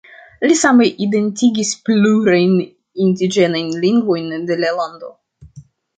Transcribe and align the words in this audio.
Li 0.51 0.53
same 0.59 0.85
identigis 1.05 1.73
plurajn 1.89 2.55
indiĝenajn 3.05 3.69
lingvojn 3.85 4.37
de 4.51 4.59
la 4.65 4.73
lando. 4.81 5.13